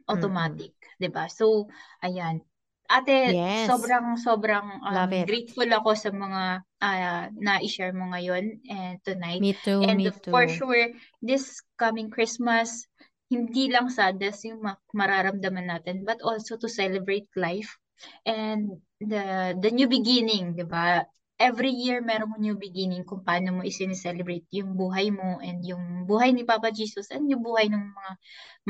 [0.05, 1.33] Automatic, 'di ba?
[1.33, 1.69] So,
[2.05, 2.45] ayan.
[2.93, 3.41] Ate, Yes.
[3.49, 6.43] sobrang sobrang um, grateful ako sa mga
[6.85, 9.41] ah, na-share mo ngayon and tonight.
[9.41, 10.45] Me too, And me for too.
[10.45, 10.93] sure,
[11.25, 12.85] this coming Christmas,
[13.33, 17.77] hindi lang sadness yung ma- mararamdaman natin, but also to celebrate life
[18.27, 21.07] and the the new beginning, 'di ba?
[21.35, 26.31] Every year merong new beginning kung paano mo isin-celebrate yung buhay mo and yung buhay
[26.31, 28.11] ni Papa Jesus and yung buhay ng mga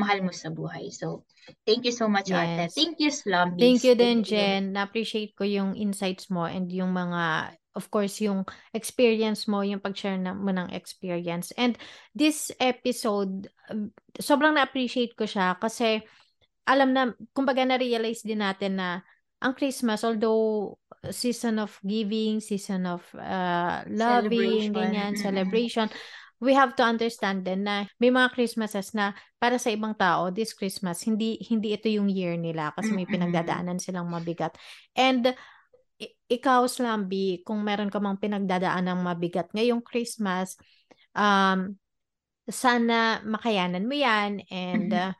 [0.00, 0.88] mahal mo sa buhay.
[0.88, 1.28] So,
[1.68, 2.72] thank you so much, Ate.
[2.72, 2.72] Yes.
[2.72, 3.60] Thank you, Slumbies.
[3.60, 4.24] Thank you din.
[4.24, 4.72] Jen.
[4.72, 10.18] Na-appreciate ko yung insights mo and yung mga, of course, yung experience mo, yung pag-share
[10.18, 11.50] na, mo ng experience.
[11.58, 11.74] And
[12.14, 13.50] this episode,
[14.18, 16.02] sobrang na-appreciate ko siya kasi
[16.64, 19.02] alam na, kumbaga na-realize din natin na
[19.44, 20.78] ang Christmas, although
[21.12, 24.72] season of giving, season of uh, loving, Celebration.
[24.72, 25.86] ganyan, celebration,
[26.40, 30.56] we have to understand din na may mga Christmases na para sa ibang tao, this
[30.56, 34.56] Christmas, hindi hindi ito yung year nila kasi may pinagdadaanan silang mabigat.
[34.96, 35.36] And
[36.28, 40.58] ikaw, Slamby, kung meron ka mang pinagdadaan ng mabigat ngayong Christmas,
[41.14, 41.78] um,
[42.50, 45.00] sana makayanan mo yan and Mhm.
[45.08, 45.12] uh,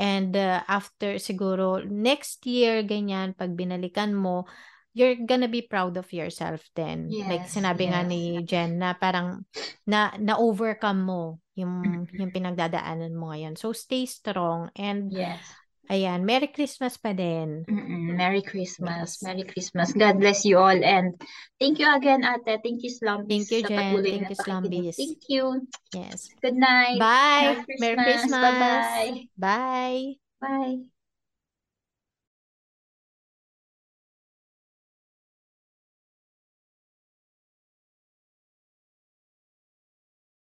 [0.00, 4.48] and uh, after siguro next year ganyan pag binalikan mo
[4.96, 8.08] you're gonna be proud of yourself then like Yes, sinabi nga yes.
[8.08, 9.44] ni Jen na parang
[9.84, 12.16] na na overcome mo yung Mhm.
[12.16, 15.59] yung pinagdadaanan mo ngayon so stay strong and Yes.
[15.90, 18.14] Ayan Merry Christmas pa din Mm-mm.
[18.14, 19.18] Merry Christmas.
[19.18, 19.90] yes Merry Christmas.
[19.92, 20.78] God bless you all.
[20.78, 21.18] And
[21.58, 22.62] thank you again, Ate.
[22.62, 24.36] Thank you, Slumbies, thank you Jen thank you.
[24.38, 25.44] Slumbies Thank you.
[25.90, 26.98] yes Good night.
[26.98, 28.30] bye Merry Merry Christmas.
[28.30, 29.26] Christmas Bye-bye.
[29.36, 30.06] bye
[30.40, 30.99] Bye.